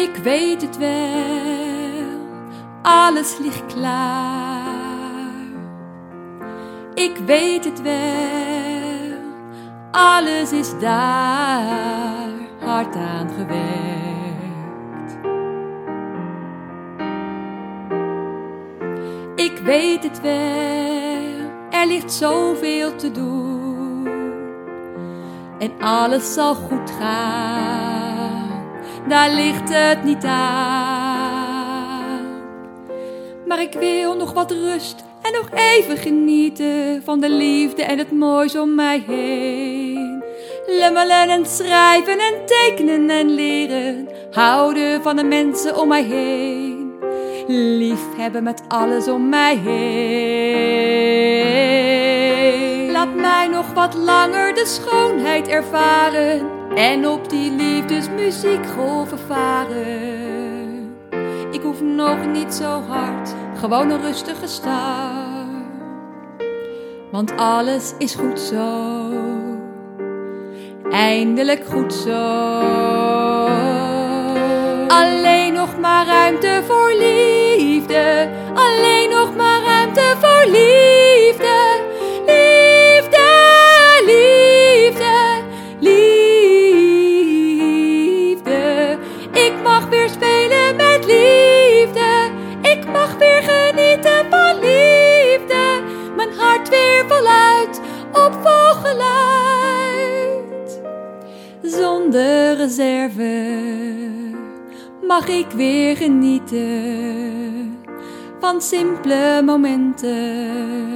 [0.00, 2.18] Ik weet het wel,
[2.82, 4.60] alles ligt klaar.
[6.94, 9.18] Ik weet het wel,
[9.90, 12.30] alles is daar
[12.64, 13.80] hard aan gewerkt.
[19.34, 24.08] Ik weet het wel, er ligt zoveel te doen.
[25.58, 27.99] En alles zal goed gaan,
[29.08, 31.60] daar ligt het niet aan.
[33.46, 38.12] Maar ik wil nog wat rust en nog even genieten van de liefde en het
[38.12, 40.22] moois om mij heen.
[40.66, 46.92] Lummelen en schrijven en tekenen en leren, houden van de mensen om mij heen.
[47.46, 50.39] Lief hebben met alles om mij heen.
[53.72, 60.96] Wat langer de schoonheid ervaren en op die liefdesmuziekgolven varen.
[61.50, 65.28] Ik hoef nog niet zo hard, gewoon een rustige start.
[67.10, 69.02] Want alles is goed zo,
[70.90, 72.12] eindelijk goed zo.
[74.88, 80.69] Alleen nog maar ruimte voor liefde, alleen nog maar ruimte voor liefde.
[101.62, 103.58] Zonder reserve
[105.08, 107.78] mag ik weer genieten
[108.40, 110.88] van simpele momenten.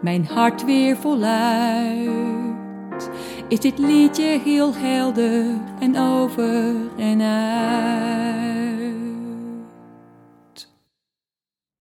[0.00, 2.38] Mijn hart weer voluit.
[3.48, 5.44] Is dit liedje heel helder
[5.80, 7.97] en over en uit?